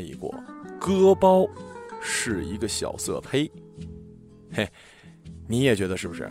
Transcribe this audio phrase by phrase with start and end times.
[0.00, 0.34] 我从没怀疑过，
[0.80, 1.46] 割包
[2.00, 3.50] 是一个小色胚。
[4.52, 4.68] 嘿，
[5.46, 6.30] 你也觉得是不是？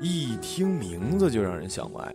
[0.00, 2.14] 一听名字就让人想歪。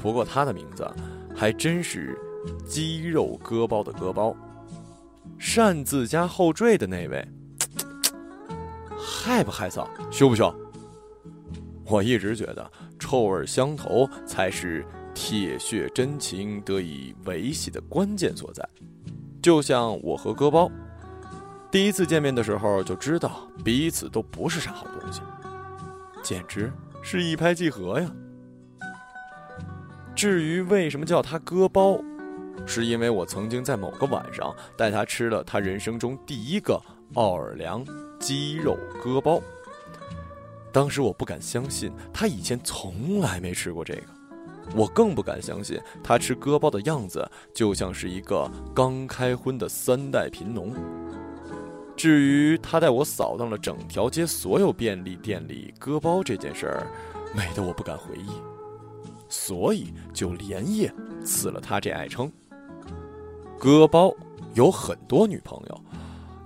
[0.00, 0.88] 不过他的名字
[1.34, 2.16] 还真是
[2.64, 4.36] 肌肉割包的割包，
[5.38, 7.26] 擅自加后缀的那位，
[8.96, 9.88] 害不害臊？
[10.12, 10.54] 羞不羞？
[11.86, 18.66] 我一直觉得臭味相投才是铁血真情得以维系的关键所在。
[19.44, 20.70] 就像我和割包，
[21.70, 25.20] 第一次见面的时候就知道彼此都不是啥好东西，
[26.22, 28.10] 简直是一拍即合呀。
[30.16, 32.00] 至于为什么叫他割包，
[32.64, 36.80] 是因为我曾经在某个晚上带他吃了他人生中第一个
[37.12, 37.84] 奥尔良
[38.18, 39.42] 鸡肉割包。
[40.72, 44.04] 当时我不敢相信他以前从来没吃过这个，
[44.74, 50.72] 我更不敢相信他吃割包的样子就像是一个刚开荤的三代贫农。
[51.96, 56.86] 至于他带我扫荡了整条街所有便利店里割包这件事儿，
[57.34, 58.30] 美得我不敢回忆。
[59.28, 60.92] 所以就连夜
[61.24, 62.30] 赐了他这爱称。
[63.58, 64.14] 割包
[64.54, 65.80] 有很多女朋友，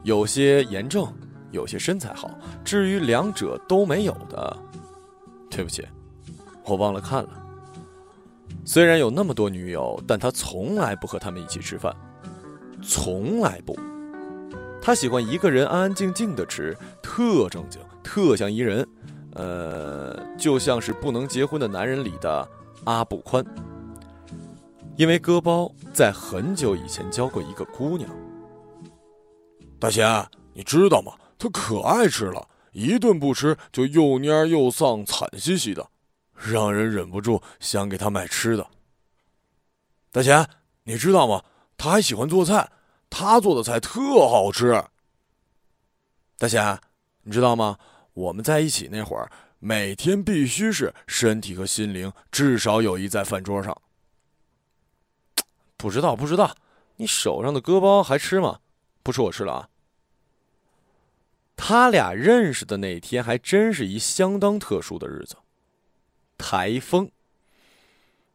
[0.05, 1.11] 有些严正，
[1.51, 2.31] 有些身材好。
[2.65, 4.57] 至于两者都没有的，
[5.51, 5.87] 对不起，
[6.65, 7.48] 我忘了看了。
[8.69, 11.91] 虽然有那么多女友，但他从来不和他们一起吃饭，
[12.83, 13.75] 从来不。
[14.79, 18.87] 他喜欢一个人安安静静的吃，特正经，特像一人，
[19.33, 22.47] 呃，就像是不能结婚的男人里的。
[22.85, 23.43] 阿布宽，
[24.99, 28.11] 因为割包在很久以前教过一个姑娘。
[29.79, 31.13] 大贤，你知道吗？
[31.39, 35.89] 他可爱吃了，一顿不吃就又蔫又丧，惨兮兮的，
[36.39, 38.67] 让人忍不住想给他买吃的。
[40.11, 40.49] 大贤，
[40.85, 41.45] 你知道吗？
[41.77, 42.71] 他还喜欢做菜，
[43.11, 44.83] 他做的菜特好吃。
[46.39, 46.81] 大贤，
[47.23, 47.79] 你知道吗？
[48.15, 49.31] 我们在一起那会儿。
[49.61, 53.77] 每天必须是身体和心灵至少有一在饭桌上。
[55.77, 56.57] 不知道，不知道，
[56.95, 58.61] 你手上的割包还吃吗？
[59.03, 59.69] 不吃我吃了啊。
[61.57, 65.37] 他俩认识的那天还真是一相当特殊的日子，
[66.39, 67.11] 台风。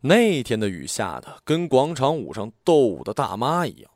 [0.02, 3.90] 那天的雨下的跟广场舞上斗舞的大妈一样，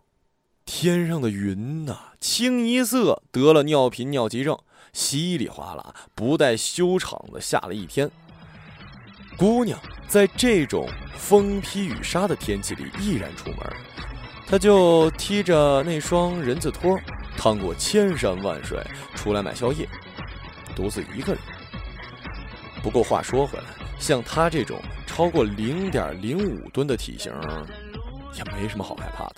[0.66, 4.58] 天上的云呐，清一色得了尿频尿急症。
[4.94, 8.10] 稀里哗啦，不带修场的下了一天。
[9.38, 13.60] 姑娘在这种风披雨纱的天气里毅然出门，
[14.48, 16.98] 她就踢着那双人字拖，
[17.38, 19.88] 趟过千山万水出来买宵夜，
[20.76, 21.42] 独自一个人。
[22.82, 23.66] 不过话说回来，
[24.00, 27.32] 像他这种超过零点零五吨的体型，
[28.36, 29.36] 也没什么好害怕的。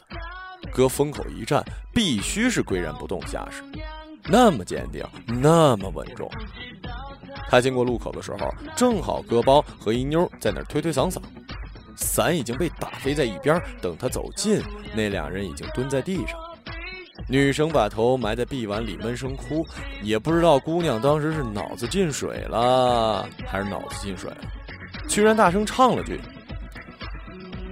[0.72, 3.64] 搁风口一站，必须是岿然不动的架势。
[4.26, 6.30] 那么坚定，那么稳重。
[7.50, 11.20] 他经过路口的时候，正好割包和一妞在那儿推推搡搡，
[11.96, 13.60] 伞已经被打飞在一边。
[13.82, 14.62] 等他走近，
[14.94, 16.40] 那两人已经蹲在地上。
[17.30, 19.66] 女生把头埋在臂弯里闷声哭，
[20.02, 24.38] 也不知道姑娘当时是脑子进水了，还是脑子进水了，
[25.08, 26.20] 居然大声唱了句：“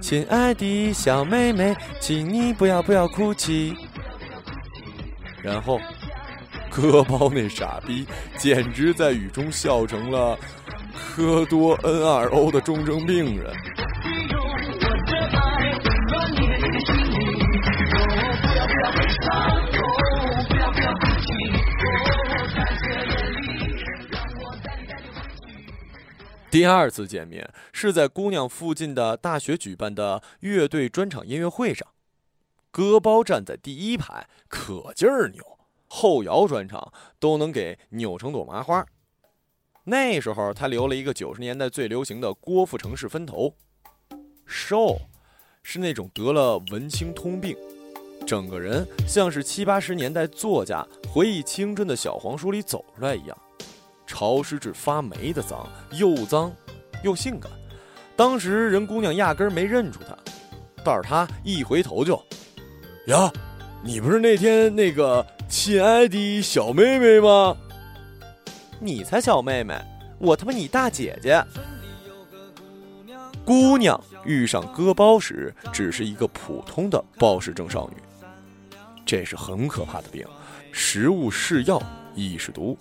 [0.00, 3.74] 亲爱的小妹妹，请你不要不要哭泣。”
[5.42, 5.80] 然后。
[6.70, 10.38] 割包那傻逼，简直在雨中笑成了
[10.94, 13.52] 科多 N2O 的重症病人。
[26.50, 31.86] 第二次见面是在姑娘附近的大学举办的乐队专场音乐会上，
[32.70, 35.58] 割包站在第一排，可劲儿扭。
[35.90, 38.84] 后摇专场都能给扭成朵麻花。
[39.84, 43.54] 那时候他留了一个九十年代最流行的郭富城式分头，
[44.46, 44.98] 瘦，
[45.62, 47.56] 是那种得了文青通病，
[48.26, 53.38] 整个人像是七八十年代作家回忆青春的小黄书里走出来一样，
[54.08, 56.52] 潮湿至发霉的脏，又脏
[57.04, 57.48] 又性感。
[58.16, 60.16] 当时人姑娘压根儿没认出他，
[60.82, 62.20] 但是他一回头就，
[63.06, 63.30] 呀，
[63.84, 65.24] 你不是那天那个。
[65.48, 67.56] 亲爱的小妹妹吗？
[68.78, 69.74] 你才小妹妹，
[70.18, 71.42] 我他妈你大姐姐。
[73.46, 77.96] 姑娘遇上割包时，只是一个普通的暴食症少女。
[79.06, 80.22] 这是很可怕的病，
[80.70, 81.82] 食物是药，
[82.14, 82.76] 亦是毒。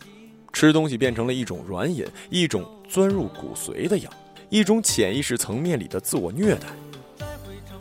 [0.53, 4.09] 吃东西变成了一种软饮，一种钻入骨髓的药，
[4.49, 6.67] 一种潜意识层面里的自我虐待。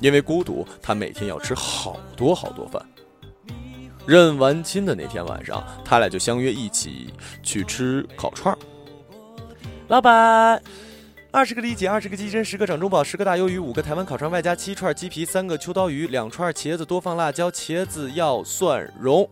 [0.00, 2.84] 因为孤独，他每天要吃好多好多饭。
[4.06, 8.56] 认完亲的那天晚上，他俩就相约一起去吃烤串。
[9.88, 10.62] 老板，
[11.30, 19.28] 二十个里脊，二十个鸡胗，十个掌中宝，十个大鱿鱼，五个台湾烤串，外加七串鸡皮，三个秋刀鱼，两串茄子，多放辣椒，茄子要蒜蓉。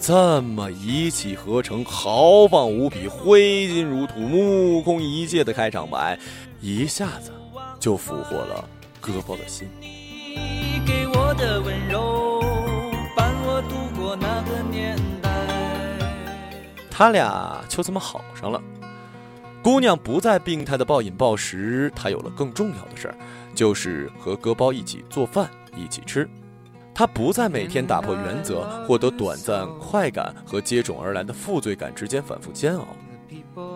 [0.00, 6.18] 这么一气呵成、豪放无比、挥金如土、目空一切的开场白，
[6.58, 7.30] 一下子
[7.78, 8.66] 就俘获了
[8.98, 9.68] 哥包的心。
[10.86, 12.40] 给我的温柔，
[13.14, 15.30] 伴我度过那个年代。
[16.90, 18.60] 他俩就这么好上了。
[19.62, 23.14] 姑娘不再病态的暴饮暴食，她有了更重要的事儿，
[23.54, 26.26] 就是和哥包一起做饭，一起吃。
[26.94, 32.86] 他不再每天打破原则，获得短暂快感和接踵而来的负罪感之间反复煎熬。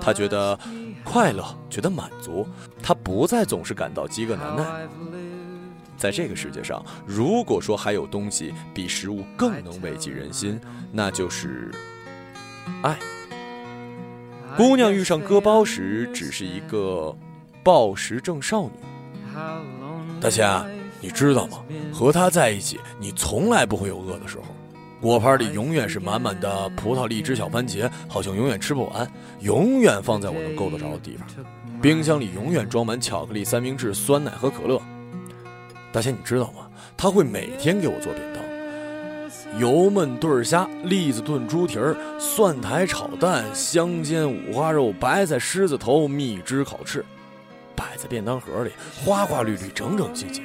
[0.01, 0.59] 他觉得
[1.03, 2.47] 快乐，觉得满足。
[2.83, 4.65] 他不再总是感到饥饿难耐。
[5.97, 10.61] 在这个世界上，如果说还有东西比食物更能慰藉人心，
[10.93, 11.71] 那就是
[12.83, 12.99] 爱。
[14.57, 17.17] 姑娘遇上割包时，只是一个
[17.63, 18.73] 暴食症少女。
[20.21, 20.67] 大侠。
[21.05, 21.59] 你知道吗？
[21.93, 24.45] 和他在一起，你从来不会有饿的时候。
[25.03, 29.07] 果盘里永远是满满的葡萄、荔枝、小番茄，好像永远吃不完，
[29.41, 31.29] 永远放在我能够得着的地方。
[31.83, 34.81] 冰箱里永远装满巧克力、三明治、酸奶和可乐。
[35.93, 36.71] 大仙，你知道吗？
[36.97, 47.05] 他会每天给我做便当：油焖对虾、栗子炖猪蹄儿、蒜苔炒蛋、香煎五花肉、白菜狮子头、蜜汁烤翅，
[47.77, 48.71] 摆在便当盒里，
[49.05, 50.43] 花花绿绿，整整齐齐。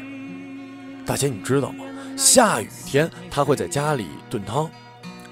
[1.10, 1.84] 大姐，你知道吗？
[2.16, 4.70] 下雨天他会在家里炖汤，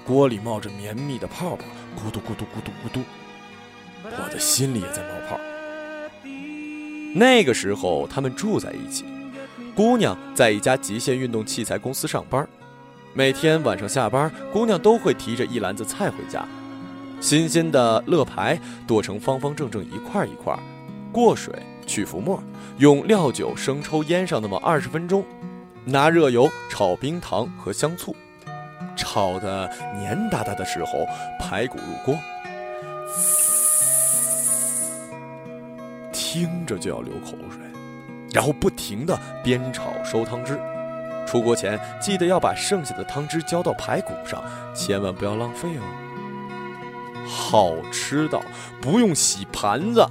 [0.04, 1.62] 锅里冒着绵密的泡泡，
[1.96, 3.00] 咕嘟咕嘟咕嘟咕嘟，
[4.02, 5.38] 我的心里也在冒泡。
[7.14, 9.04] 那个时候他们住在一起，
[9.76, 12.44] 姑娘在一家极限运动器材公司上班，
[13.14, 16.44] 每天晚上下班，姑娘都会提着一篮子菜回家，
[17.20, 20.58] 新鲜的乐牌剁成方方正正一块一块，
[21.12, 21.54] 过水
[21.86, 22.42] 去浮沫，
[22.78, 25.24] 用料酒生抽腌上那么二十分钟。
[25.90, 28.14] 拿热油炒冰糖和香醋，
[28.94, 31.06] 炒的黏哒哒的时候，
[31.40, 32.14] 排骨入锅，
[36.12, 37.62] 听着就要流口水，
[38.34, 40.60] 然后不停的煸炒收汤汁。
[41.26, 44.42] 出锅前记得要把剩下的汤汁浇到排骨上，
[44.74, 47.24] 千万不要浪费哦。
[47.26, 48.42] 好吃到
[48.82, 50.06] 不用洗盘子。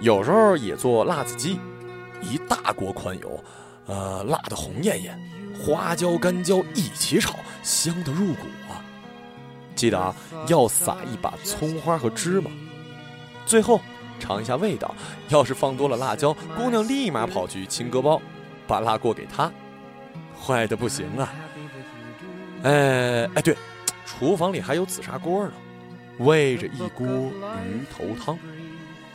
[0.00, 1.60] 有时候也做辣子鸡，
[2.22, 3.44] 一大锅宽油。
[3.86, 5.18] 呃，辣的红艳艳，
[5.58, 8.82] 花椒、干椒一起炒，香的入骨啊！
[9.74, 10.14] 记得啊，
[10.48, 12.50] 要撒一把葱花和芝麻。
[13.44, 13.80] 最后
[14.18, 14.94] 尝一下味道，
[15.28, 18.20] 要是放多了辣椒，姑娘立马跑去亲哥包，
[18.66, 19.50] 把辣过给他。
[20.38, 21.32] 坏的不行啊！
[22.64, 23.56] 哎哎，对，
[24.04, 25.52] 厨房里还有紫砂锅呢，
[26.18, 28.36] 煨着一锅鱼头汤，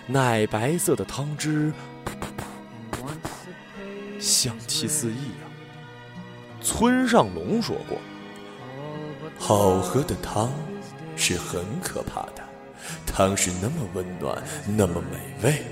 [0.07, 1.73] 奶白色的汤汁
[2.05, 2.30] 噗。
[4.21, 5.49] 香气四溢呀！
[6.61, 7.97] 村上龙说过
[9.39, 10.51] ：“好喝的汤
[11.15, 12.43] 是很可怕的，
[13.05, 15.65] 汤是那么温暖，那么美味，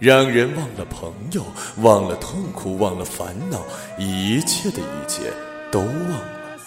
[0.00, 1.44] 让人忘了朋友，
[1.76, 3.62] 忘了痛苦，忘了烦恼，
[3.96, 5.32] 一切的一切
[5.70, 6.58] 都忘了，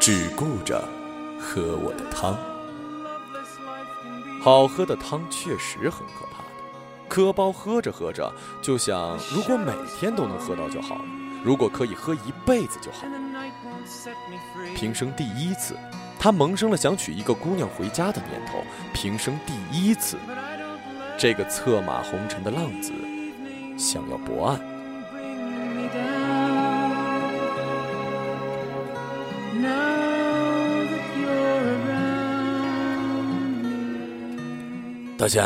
[0.00, 0.82] 只顾着
[1.38, 2.34] 喝我的汤。
[4.42, 6.33] 好喝的汤确实很可怕。”
[7.08, 8.32] 磕包喝着喝着，
[8.62, 11.04] 就想如果每天都能喝到就好了，
[11.44, 13.06] 如果可以喝一辈子就好。
[14.74, 15.76] 平生第一次，
[16.18, 18.64] 他萌生了想娶一个姑娘回家的念头。
[18.92, 20.16] 平生第一次，
[21.18, 22.92] 这个策马红尘的浪子
[23.76, 24.58] 想要博爱。
[35.16, 35.44] 大仙，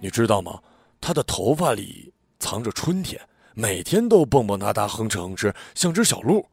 [0.00, 0.58] 你知道吗？
[1.06, 6.44] 他的头发里藏着春天，每天都蹦蹦哒哒、哼哧哼哧，像只小鹿。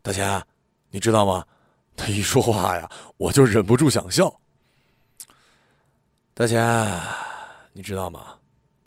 [0.00, 0.42] 大钱，
[0.88, 1.46] 你知道吗？
[1.94, 4.40] 他一说话呀，我就忍不住想笑。
[6.32, 6.98] 大钱，
[7.74, 8.38] 你知道吗？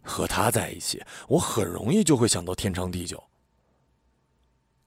[0.02, 3.26] 和他在一起，我很容易就会想到天长地久。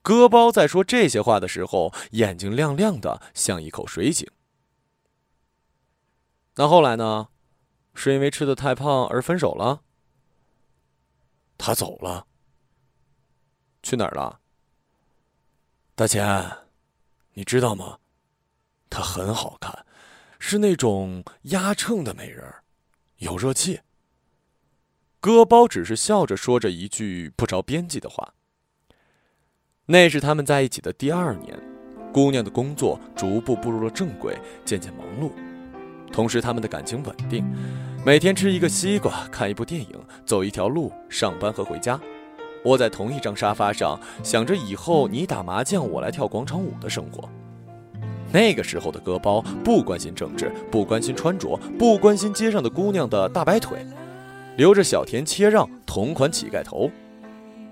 [0.02, 4.28] 哥包在说这些话的时候，眼睛亮亮的，像一口水井。
[6.56, 7.28] 那后来呢？
[7.94, 9.82] 是因为吃的太胖而分手了。
[11.58, 12.26] 他走了，
[13.82, 14.40] 去哪儿了？
[15.94, 16.58] 大钱，
[17.34, 17.98] 你知道吗？
[18.90, 19.86] 她很好看，
[20.38, 22.44] 是那种压秤的美人，
[23.18, 23.80] 有热气。
[25.20, 28.34] 割包只是笑着说着一句不着边际的话。
[29.86, 31.56] 那是他们在一起的第二年，
[32.12, 35.30] 姑娘的工作逐步步入了正轨，渐渐忙碌，
[36.12, 37.44] 同时他们的感情稳定，
[38.04, 39.88] 每天吃一个西瓜，看一部电影，
[40.26, 41.98] 走一条路，上班和回家，
[42.64, 47.28] 窝在同一张沙发上，想着以后你打麻将，我来跳广场舞的生活。
[48.30, 53.78] 那个时候的哥包不关心政治，不关心穿着，不关心街上的姑娘的大白腿，
[54.56, 56.90] 留着小田切让同款乞丐头，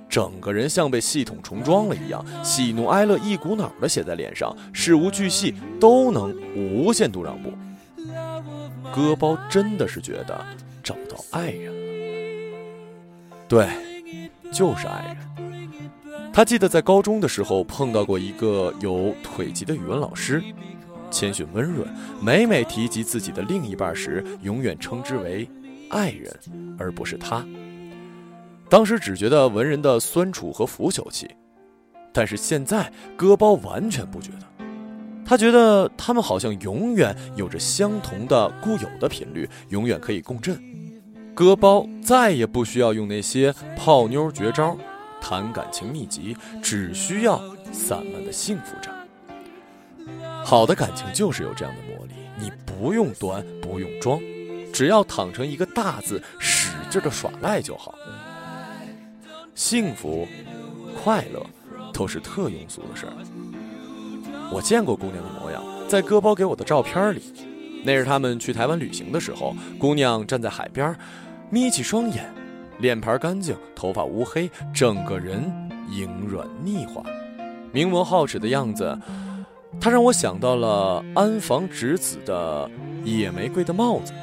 [0.08, 7.50] 整个人像被系统重装了一样，喜怒哀乐一股脑的写在脸上，事无巨细都能无限度让步。
[8.94, 10.44] 哥包真的是觉得
[10.82, 12.58] 找到爱人了，
[13.48, 13.68] 对，
[14.52, 15.16] 就是爱人。
[16.32, 20.42] 他记得在高中的时候碰到过一个有腿疾的语文老师，
[21.10, 21.86] 谦逊温润，
[22.22, 25.48] 每每提及自己的另一半时，永远称之为
[25.88, 26.32] 爱人，
[26.78, 27.44] 而不是他。
[28.68, 31.28] 当时只觉得文人的酸楚和腐朽气，
[32.12, 34.59] 但是现在哥包完全不觉得，
[35.30, 40.60] 他觉得他们好像永远有着相同的固有的频率，永远可以共振。
[41.36, 44.76] 哥包再也不需要用那些泡妞绝招。
[45.20, 48.90] 谈感情秘籍，只需要散漫的幸福着。
[50.44, 54.20] 好的感情就是有这样的魔力，你不用端，不用装，
[54.72, 57.94] 只要躺成一个大字，使劲的耍赖就好。
[59.54, 60.26] 幸福、
[61.04, 61.46] 快乐
[61.92, 63.12] 都是特庸俗的事儿。
[64.52, 67.22] 我见过姑娘的模样，在哥包给我的照片里，
[67.84, 70.94] 那是他们去台湾旅行的时候，姑娘站在海边，
[71.50, 72.28] 眯起双眼。
[72.78, 75.44] 脸盘干净，头发乌黑，整个人
[75.90, 77.02] 莹软腻滑，
[77.72, 78.98] 明眸皓齿的样子，
[79.78, 82.70] 他让我想到了安房直子的
[83.04, 84.14] 野玫瑰的帽子，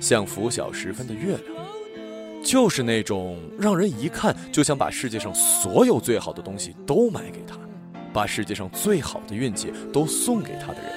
[0.00, 7.56] 像拂晓时分的月亮，就是那种让人一看就想把世界上所有最好的东西都买给他，
[8.14, 10.90] 把世界上最好的运气都送给他的人。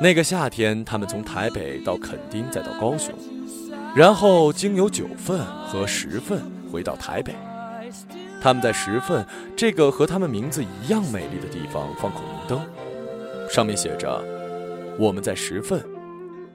[0.00, 3.12] 那个夏天，他们从台北到垦丁，再到高雄。
[3.94, 6.40] 然后经由九份和十份
[6.70, 7.34] 回到台北，
[8.40, 9.26] 他们在十份
[9.56, 12.60] 这个和他们名字一样美丽的地方放孔明灯，
[13.50, 14.24] 上面写着
[14.96, 15.84] “我们在十份，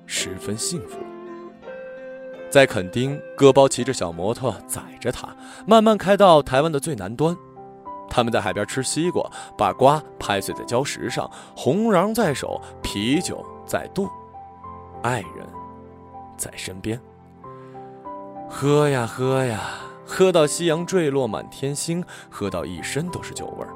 [0.06, 0.98] 十分幸福”。
[2.50, 5.36] 在垦丁，哥包骑着小摩托载着他，
[5.68, 7.36] 慢慢开到台湾的最南端。
[8.10, 14.10] 他们在海边吃西瓜，把瓜拍碎在礁石上，红瓤在手，啤酒在肚，
[15.02, 15.48] 爱人
[16.38, 17.00] 在身边。
[18.50, 19.62] 喝呀喝呀，
[20.06, 23.74] 喝到夕阳坠落满天星，喝到一身都是酒味儿。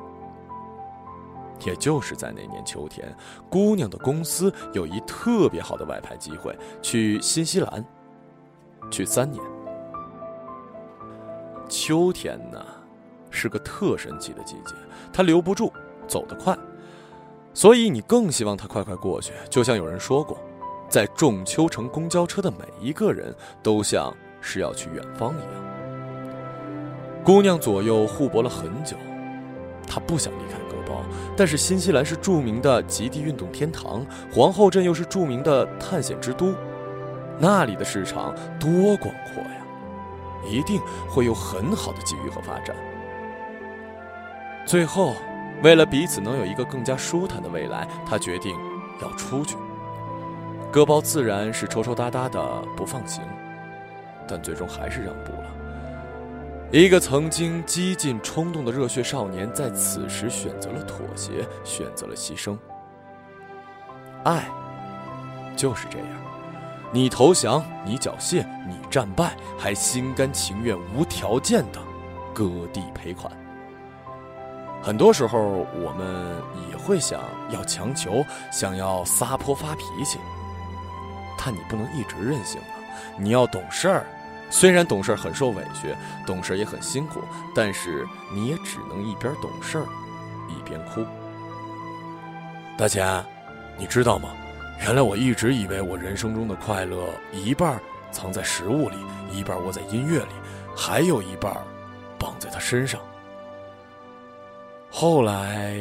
[1.66, 3.14] 也就是在那年秋天，
[3.50, 7.84] 姑娘的公司有一特别好的外派机会，去新西兰，
[8.90, 9.44] 去三年。
[11.68, 12.66] 秋天呢，
[13.30, 14.74] 是个特神奇的季节，
[15.12, 15.72] 它留不住，
[16.08, 16.58] 走得快，
[17.54, 19.34] 所以你更希望它快快过去。
[19.50, 20.38] 就像有人说过，
[20.90, 24.14] 在仲秋乘公交车的每一个人都像。
[24.42, 25.50] 是要去远方一样。
[27.26, 28.96] 姑娘左右互搏了很久，
[29.86, 31.04] 她不想离开哥包，
[31.36, 36.56] 但是新西兰是著名的极地运动天堂，皇后镇又是著名的探险之都，
[37.38, 39.62] 那里的市场多广阔呀，
[40.50, 42.74] 一定会有很好的机遇和发展。
[44.70, 45.16] 最后，
[45.64, 48.56] 为了彼此能有一个更加舒坦的未来，他决定
[49.02, 49.58] 要出去。
[50.72, 52.40] 哥包自然是抽抽搭搭的
[52.78, 53.24] 不放行。
[54.28, 55.46] 但最终还是让步了。
[56.72, 62.56] 一个曾经激进冲动的热血少年，在此时选择了妥协，选择了牺牲。
[64.24, 64.48] 爱
[65.56, 66.08] 就是这样，
[66.92, 71.80] 你投降，你缴械，你战败，还心甘情愿、无条件的
[72.36, 73.32] 割地赔款。
[74.82, 77.20] 很多时候，我们也会想
[77.50, 80.18] 要强求，想要撒泼发脾气，
[81.38, 82.74] 但你不能一直任性啊！
[83.18, 84.06] 你要懂事儿。
[84.50, 85.94] 虽然懂事很受委屈，
[86.26, 87.22] 懂事也很辛苦，
[87.54, 89.86] 但是你也只能一边懂事儿
[90.48, 91.06] 一边哭。
[92.78, 93.24] 大钱，
[93.78, 94.30] 你知道吗？
[94.82, 97.80] 原来我一直以为我人生中的快乐一半
[98.12, 98.96] 藏在食物里，
[99.32, 100.32] 一半窝在音乐里，
[100.76, 101.54] 还有一半
[102.18, 103.00] 绑在他身上。
[105.02, 105.80] 后来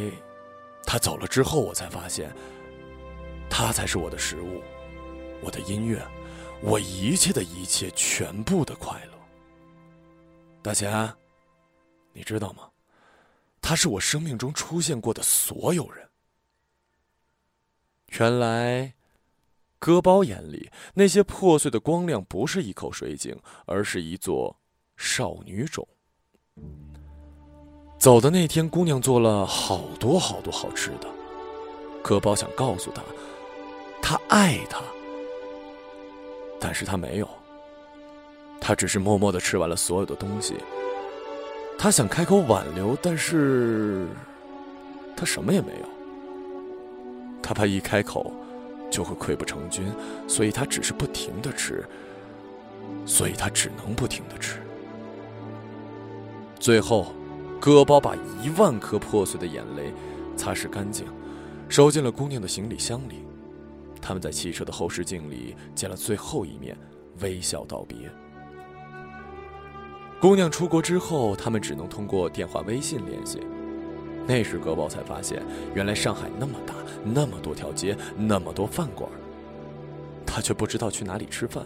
[0.84, 2.32] 他走了之后，我才发现，
[3.50, 4.62] 他才是我的食物，
[5.42, 6.00] 我的音乐。
[6.62, 9.18] 我一切的一切，全部的快乐。
[10.62, 11.12] 大钱，
[12.12, 12.70] 你知道吗？
[13.60, 16.08] 他是我生命中出现过的所有人。
[18.20, 18.94] 原来，
[19.80, 24.56] 戈包眼里那些破碎的光亮不是一口水井，而是一座
[24.96, 25.84] 少女冢。
[27.98, 31.08] 走的那天，姑娘做了好多好多好吃的。
[32.02, 33.02] 戈包想告诉她，
[34.00, 34.80] 他爱她，
[36.60, 37.28] 但是他没有。
[38.60, 40.54] 他只是默默的吃完了所有的东西。
[41.78, 44.06] 他想开口挽留，但是
[45.16, 45.88] 他什么也没有。
[47.42, 48.32] 他怕一开口。
[48.90, 49.84] 就会溃不成军，
[50.26, 51.86] 所以他只是不停的吃，
[53.04, 54.62] 所以他只能不停的吃。
[56.58, 57.12] 最后，
[57.60, 59.92] 戈包把一万颗破碎的眼泪
[60.36, 61.04] 擦拭干净，
[61.68, 63.24] 收进了姑娘的行李箱里。
[64.00, 66.76] 他们在汽车的后视镜里见了最后一面，
[67.20, 68.10] 微笑道别。
[70.20, 73.40] 姑娘出国之后，他们只能通过电话、微信联系。
[74.26, 75.42] 那时，戈包才发现，
[75.74, 76.74] 原来上海那么大，
[77.04, 79.10] 那么多条街，那么多饭馆，
[80.24, 81.64] 他却不知道去哪里吃饭。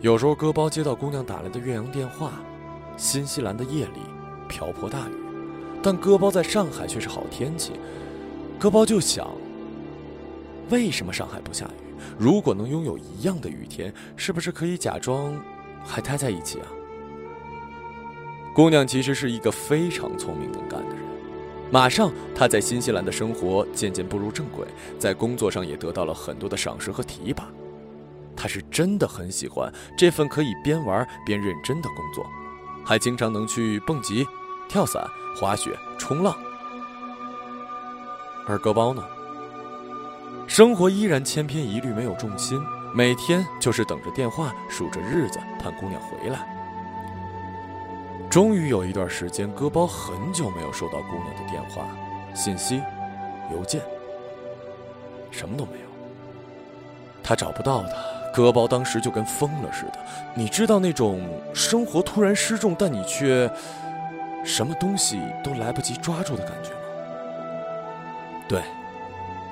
[0.00, 2.32] 有时候，戈包接到姑娘打来的岳阳电话，
[2.96, 4.00] 新西兰的夜里
[4.48, 5.12] 瓢泼大雨，
[5.82, 7.72] 但戈包在上海却是好天气。
[8.58, 9.30] 戈包就想，
[10.70, 11.94] 为什么上海不下雨？
[12.18, 15.34] 如果能拥有一样的雨天，是不是可以假装
[15.84, 16.66] 还待在一起啊？
[18.54, 21.04] 姑娘其实是一个非常聪明能干的人。
[21.70, 24.64] 马上，她在新西兰的生活渐渐步入正轨，
[24.98, 27.48] 在工作上也得到了很多的赏识和提拔。
[28.36, 32.24] 她是真的很喜欢这份可以边玩边认真的工作，
[32.84, 34.26] 还经常能去蹦极、
[34.68, 35.04] 跳伞、
[35.36, 36.36] 滑雪、冲浪。
[38.46, 39.02] 而戈包呢，
[40.46, 46.46] 生活依然千篇一律，没有重心，每天就是等着电话，数着日子，盼姑娘回来。
[48.30, 51.86] 终于有一段时间，戈包很久没有收到姑娘的电话、
[52.34, 52.82] 信息、
[53.50, 53.80] 邮件，
[55.30, 55.84] 什么都没有。
[57.22, 57.90] 他找不到她，
[58.34, 59.98] 戈包当时就跟疯了似的。
[60.34, 61.20] 你知道那种
[61.54, 63.48] 生活突然失重，但你却
[64.44, 66.76] 什么东西都来不及抓住的感觉吗？
[68.48, 68.60] 对，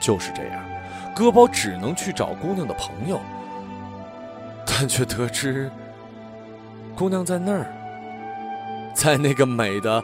[0.01, 0.61] 就是这样。
[1.15, 3.21] 戈包只能去找姑娘的朋友，
[4.67, 5.71] 但却得知
[6.97, 7.73] 姑娘在那儿。
[8.95, 10.03] 在那个美的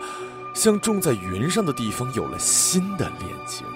[0.55, 3.67] 像种在云上的地方，有了新的恋情，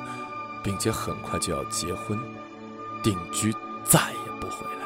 [0.63, 2.17] 并且很快就要结婚、
[3.03, 3.53] 定居，
[3.85, 4.82] 再也不回来。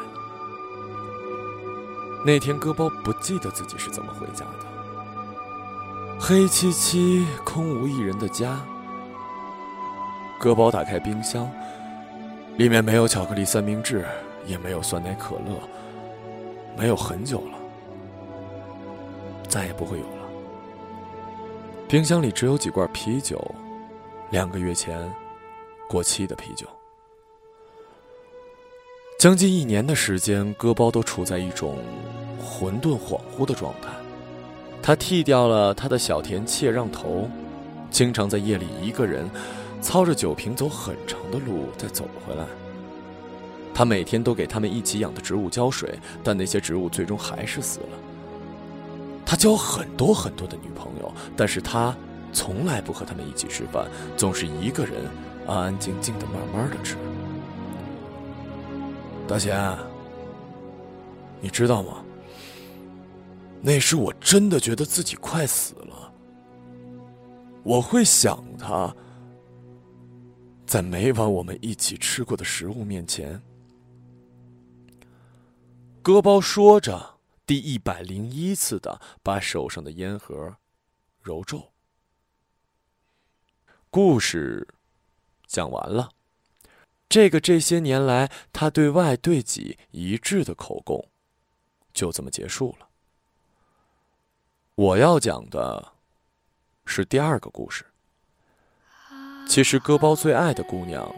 [2.27, 6.19] 那天，戈包不记得自己是怎么回家的。
[6.19, 8.61] 黑漆漆、空无一人的家。
[10.41, 11.49] 戈包打开冰箱，
[12.57, 14.05] 里面没有巧克力三明治，
[14.45, 15.57] 也没有酸奶可乐，
[16.77, 17.59] 没有很久了，
[19.47, 20.29] 再也不会有了。
[21.87, 23.41] 冰箱里只有几罐啤酒，
[24.31, 25.09] 两个月前
[25.89, 26.67] 过期的啤酒。
[29.19, 31.79] 将近一年的时间，戈包都处在一种
[32.39, 33.89] 混沌恍惚的状态。
[34.83, 37.29] 他剃掉了他的小田切让头，
[37.91, 39.29] 经常在夜里一个人
[39.81, 42.45] 操着酒瓶走很长的路再走回来。
[43.73, 47.99] 他每天都给他们一起养的植物浇水，但那些植物最终还是死了。
[49.25, 51.97] 他交很多很多的女朋友，但是他
[52.35, 54.93] 从来不和他们一起吃饭，总是一个人
[55.47, 56.97] 安安静静的慢慢的吃。
[59.29, 59.77] 大贤，
[61.41, 62.05] 你知道吗？
[63.61, 66.13] 那时我真的觉得自己快死了。
[67.65, 68.95] 我会想他，
[70.65, 73.43] 在每晚我们一起吃过的食物面前，
[76.03, 77.17] 割包说着。
[77.45, 80.57] 第一百零一次的把手上的烟盒
[81.21, 81.73] 揉皱。
[83.89, 84.67] 故事
[85.47, 86.11] 讲完了，
[87.09, 91.09] 这个这些年来他对外对己一致的口供，
[91.93, 92.89] 就这么结束了。
[94.75, 95.93] 我要讲的
[96.85, 97.85] 是第二个故事。
[99.49, 101.15] 其实割包最爱的姑娘，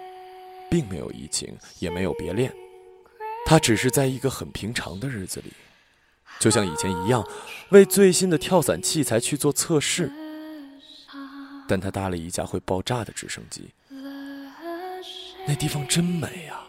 [0.70, 2.54] 并没有移情，也没有别恋，
[3.46, 5.52] 她只是在一个很平常的日子里。
[6.38, 7.26] 就像以前一样，
[7.70, 10.12] 为最新的跳伞器材去做测试。
[11.66, 13.70] 但他搭了一架会爆炸的直升机。
[15.48, 16.68] 那地方真美啊，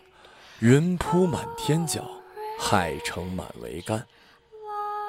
[0.59, 2.09] 云铺满天角，
[2.57, 4.07] 海城满桅杆，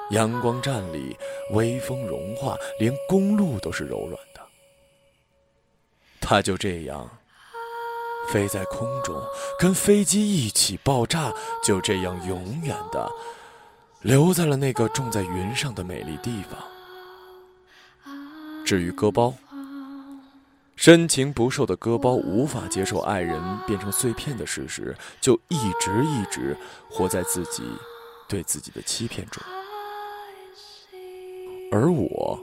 [0.09, 1.15] 阳光站立，
[1.51, 4.41] 微风融化，连公路都是柔软的。
[6.19, 7.09] 他就这样
[8.27, 9.15] 飞在空中，
[9.57, 11.31] 跟飞机一起爆炸，
[11.63, 13.09] 就这样永远的。
[14.01, 16.59] 留在了那个种在云上的美丽地方。
[18.65, 19.33] 至于割包，
[20.81, 26.57] 深情不寿的哥包无法接受爱人变成碎片的事实，就一直一直
[26.89, 27.61] 活在自己
[28.27, 29.43] 对自己的欺骗中。
[31.71, 32.39] 而我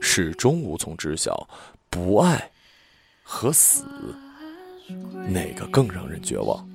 [0.00, 1.48] 始终无从知晓，
[1.88, 2.50] 不爱
[3.22, 3.84] 和死
[5.28, 6.68] 哪个更让人绝望。